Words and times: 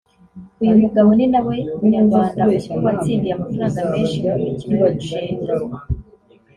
uyu 0.61 0.75
mugabo 0.83 1.09
ninawe 1.17 1.55
munyarwanda 1.79 2.41
uzwi 2.55 2.75
watsindiye 2.85 3.33
amafaranga 3.35 3.79
menshi 3.93 4.17
mu 4.25 4.37
mikino 4.45 4.73
yo 4.81 4.89
gusheta 4.95 5.51